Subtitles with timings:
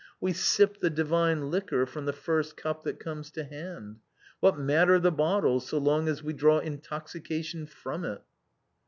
[0.19, 3.99] We sip the divine liquor from the first cup that comes to hand.
[4.39, 8.21] *What matter the bottle, so long as we draw intoxication from it?'"